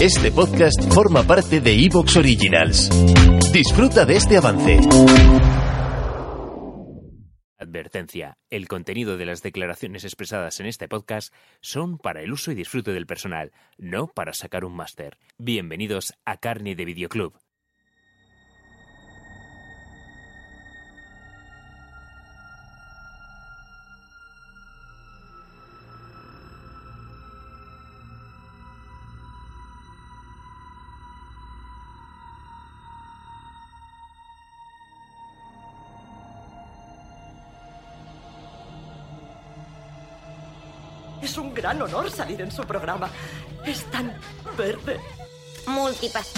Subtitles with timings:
[0.00, 2.90] Este podcast forma parte de Evox Originals.
[3.52, 4.78] Disfruta de este avance.
[7.58, 8.36] Advertencia.
[8.50, 12.92] El contenido de las declaraciones expresadas en este podcast son para el uso y disfrute
[12.92, 15.16] del personal, no para sacar un máster.
[15.38, 17.34] Bienvenidos a Carne de Videoclub.
[41.26, 43.10] Es un gran honor salir en su programa.
[43.64, 44.16] Es tan
[44.56, 45.00] verde.
[45.66, 46.34] Multipass.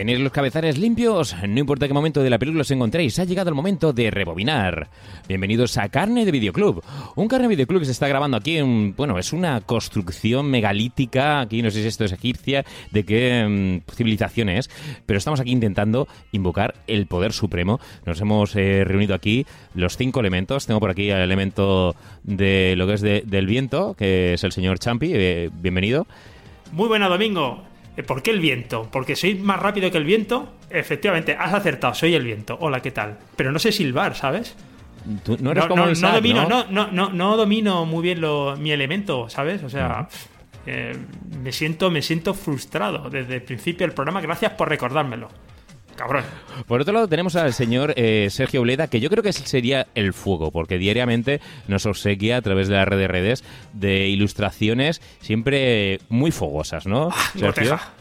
[0.00, 1.36] ¿Tenéis los cabezares limpios?
[1.46, 4.88] No importa qué momento de la película os encontréis, ha llegado el momento de rebobinar.
[5.28, 6.82] Bienvenidos a Carne de Videoclub.
[7.16, 11.40] Un Carne de Videoclub que se está grabando aquí en, bueno, es una construcción megalítica,
[11.40, 14.70] aquí no sé si esto es egipcia, de qué mm, civilización es,
[15.04, 17.78] pero estamos aquí intentando invocar el poder supremo.
[18.06, 20.66] Nos hemos eh, reunido aquí los cinco elementos.
[20.66, 24.52] Tengo por aquí el elemento de lo que es de- del viento, que es el
[24.52, 25.10] señor Champi.
[25.12, 26.06] Eh, bienvenido.
[26.72, 27.64] Muy buena, Domingo.
[28.00, 28.88] Eh, ¿Por qué el viento?
[28.90, 30.54] ¿Porque soy más rápido que el viento?
[30.70, 32.56] Efectivamente, has acertado, soy el viento.
[32.60, 33.18] Hola, ¿qué tal?
[33.36, 34.56] Pero no sé silbar, ¿sabes?
[35.24, 36.64] Tú no eres como no, el no domino, ¿no?
[36.64, 36.86] ¿no?
[36.86, 39.62] No, no, no domino muy bien lo- mi elemento, ¿sabes?
[39.62, 40.08] O sea,
[40.66, 40.94] eh,
[41.42, 44.20] me siento, me siento frustrado desde el principio del programa.
[44.20, 45.28] Gracias por recordármelo.
[46.00, 46.24] Cabrón.
[46.66, 50.14] Por otro lado, tenemos al señor eh, Sergio Bleda, que yo creo que sería el
[50.14, 53.44] fuego, porque diariamente nos obsequia a través de la red de redes
[53.74, 57.10] de ilustraciones siempre muy fogosas, ¿no?
[57.32, 57.48] Sergio?
[57.48, 57.92] Goteja.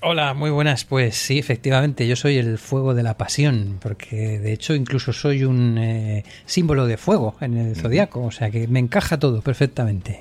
[0.00, 0.86] Hola, muy buenas.
[0.86, 5.44] Pues sí, efectivamente, yo soy el fuego de la pasión, porque de hecho incluso soy
[5.44, 10.20] un eh, símbolo de fuego en el zodiaco, o sea que me encaja todo perfectamente.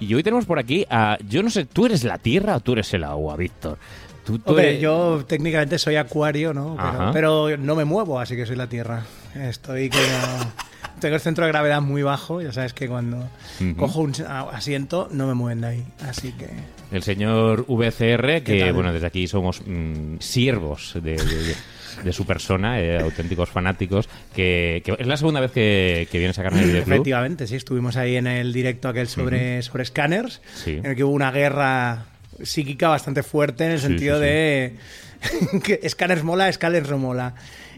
[0.00, 1.18] Y hoy tenemos por aquí a.
[1.28, 3.76] Yo no sé, ¿tú eres la tierra o tú eres el agua, Víctor?
[4.24, 6.76] Tú, tú Hombre, eres- yo técnicamente soy acuario, ¿no?
[6.78, 7.10] Pero,
[7.48, 9.02] pero no me muevo, así que soy la Tierra.
[9.34, 10.02] Estoy como...
[11.00, 13.28] Tengo el centro de gravedad muy bajo, ya sabes que cuando
[13.76, 14.12] cojo un
[14.52, 16.48] asiento no me mueven de ahí, así que...
[16.92, 21.56] El señor VCR, que bueno, desde aquí somos mm, siervos de, de-
[22.04, 26.38] de su persona, eh, auténticos fanáticos, que, que es la segunda vez que, que vienes
[26.38, 26.78] a carne de.
[26.78, 30.72] Efectivamente, sí, estuvimos ahí en el directo aquel sobre, sobre scanners, Sí.
[30.78, 32.04] en el que hubo una guerra
[32.42, 34.26] psíquica bastante fuerte en el Sí, sentido sí, sí.
[34.30, 34.74] de
[35.80, 37.34] que scanners mola, scanners no mola.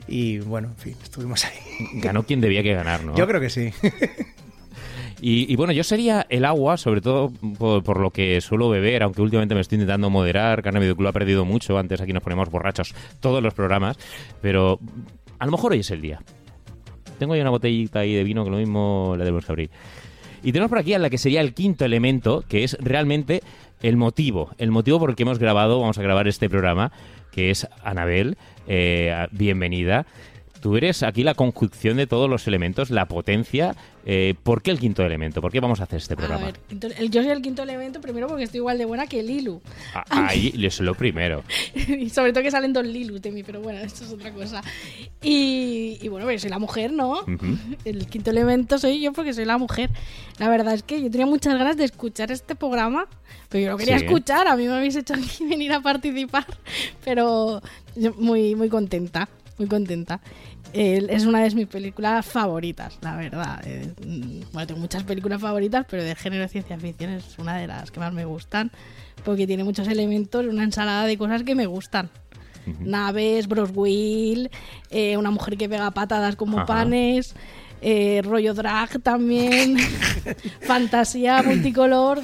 [0.09, 1.57] Y bueno, en fin, estuvimos ahí.
[1.95, 3.17] Ganó quien debía que ganar, ¿no?
[3.17, 3.73] Yo creo que sí.
[5.21, 9.03] Y, y bueno, yo sería el agua, sobre todo por, por lo que suelo beber,
[9.03, 10.63] aunque últimamente me estoy intentando moderar.
[10.63, 11.79] Carne Videoclub ha perdido mucho.
[11.79, 13.97] Antes aquí nos ponemos borrachos todos los programas.
[14.43, 14.79] Pero
[15.39, 16.21] a lo mejor hoy es el día.
[17.19, 19.71] Tengo ahí una botellita ahí de vino que lo mismo la debemos que abrir.
[20.47, 23.43] Y tenemos por aquí a la que sería el quinto elemento, que es realmente
[23.83, 24.55] el motivo.
[24.59, 26.93] El motivo por el que hemos grabado, vamos a grabar este programa,
[27.33, 28.39] que es Anabel.
[28.69, 30.07] eh, bienvenida.
[30.61, 33.77] Tú eres aquí la conjunción de todos los elementos, la potencia.
[34.09, 35.41] Eh, ¿Por qué el quinto elemento?
[35.41, 36.47] ¿Por qué vamos a hacer este A programa?
[36.47, 39.23] ver, quinto- el- yo soy el quinto elemento primero porque estoy igual de buena que
[39.23, 39.61] Lilu.
[39.95, 41.43] A- Ahí es lo primero.
[41.75, 44.63] y sobre todo que salen dos Lilus de mí, pero bueno, esto es otra cosa.
[45.23, 47.21] Y, y bueno, pues soy la mujer, ¿no?
[47.85, 49.91] El quinto elemento soy yo porque soy la mujer.
[50.39, 53.09] La verdad es que yo tenía muchas ganas de escuchar este programa,
[53.49, 54.05] pero yo no quería Sí.
[54.05, 54.47] escuchar.
[54.49, 56.47] A mí me habéis hecho aquí venir a participar,
[57.05, 57.61] pero
[58.19, 60.21] muy, muy contenta, muy contenta.
[60.73, 63.63] Eh, es una de mis películas favoritas, la verdad.
[63.65, 67.57] Eh, mm, bueno, tengo muchas películas favoritas, pero de género de ciencia ficción es una
[67.57, 68.71] de las que más me gustan,
[69.25, 72.11] porque tiene muchos elementos, una ensalada de cosas que me gustan.
[72.81, 74.51] Naves, Bros Will,
[74.91, 76.67] eh, una mujer que pega patadas como Ajá.
[76.67, 77.35] panes,
[77.81, 79.79] eh, rollo drag también,
[80.63, 82.21] fantasía multicolor,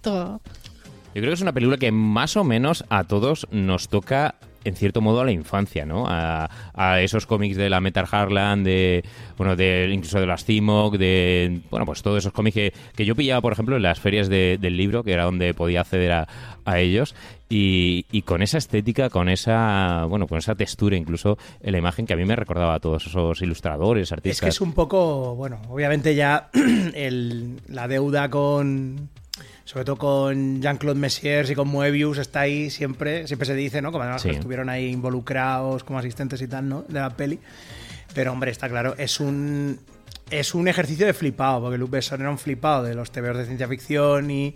[0.00, 0.40] todo.
[1.14, 4.34] Yo creo que es una película que más o menos a todos nos toca
[4.66, 6.04] en cierto modo a la infancia, ¿no?
[6.08, 6.48] A,
[7.00, 9.04] esos cómics de la Metal Harlan, de,
[9.36, 13.14] bueno, de, incluso de las Cimok, de, bueno, pues todos esos cómics que, que yo
[13.14, 16.28] pillaba, por ejemplo, en las ferias del libro, que era donde podía acceder a,
[16.64, 17.14] a ellos
[17.48, 22.06] y, y, con esa estética, con esa bueno, con esa textura incluso en la imagen
[22.06, 24.38] que a mí me recordaba a todos esos ilustradores, artistas.
[24.38, 26.50] Es que es un poco, bueno, obviamente ya
[26.94, 29.10] el, la deuda con
[29.66, 33.90] sobre todo con Jean-Claude Messiers y con Moebius está ahí siempre, siempre se dice, ¿no?
[33.90, 36.82] Como además que estuvieron ahí involucrados como asistentes y tal, ¿no?
[36.88, 37.40] De la peli.
[38.14, 39.80] Pero hombre, está claro, es un
[40.30, 43.44] es un ejercicio de flipado, porque Luc Besson era un flipado de los TVOs de
[43.44, 44.54] ciencia ficción y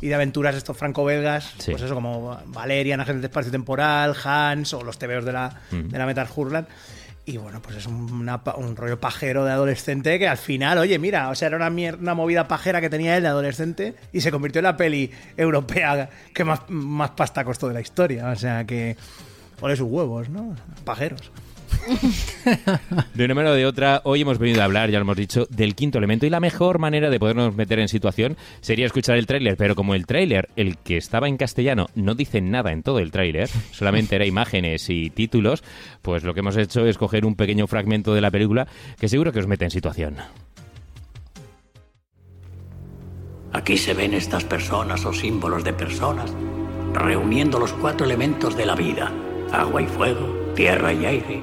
[0.00, 4.82] y de aventuras estos franco-belgas, pues eso, como Valerian, Agente de Espacio Temporal, Hans o
[4.82, 6.68] los TVOs de la, de la Metal Hurland.
[7.28, 11.34] Y bueno, pues es un, rollo pajero de adolescente que al final, oye, mira, o
[11.34, 14.64] sea, era una, una movida pajera que tenía él de adolescente y se convirtió en
[14.64, 18.30] la peli europea que más, más pasta costó de la historia.
[18.30, 18.96] O sea que,
[19.60, 20.56] ole sus huevos, ¿no?
[20.86, 21.30] Pajeros.
[23.14, 25.46] de una manera o de otra, hoy hemos venido a hablar, ya lo hemos dicho,
[25.50, 29.26] del quinto elemento y la mejor manera de podernos meter en situación sería escuchar el
[29.26, 32.98] tráiler, pero como el tráiler, el que estaba en castellano, no dice nada en todo
[32.98, 35.62] el tráiler, solamente era imágenes y títulos,
[36.02, 39.32] pues lo que hemos hecho es coger un pequeño fragmento de la película que seguro
[39.32, 40.16] que os mete en situación.
[43.52, 46.34] Aquí se ven estas personas o símbolos de personas
[46.92, 49.12] reuniendo los cuatro elementos de la vida,
[49.52, 51.42] agua y fuego, tierra y aire,